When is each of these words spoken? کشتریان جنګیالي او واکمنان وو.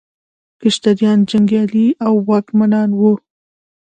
کشتریان 0.61 1.19
جنګیالي 1.29 1.87
او 2.05 2.13
واکمنان 2.29 2.89
وو. 2.99 3.13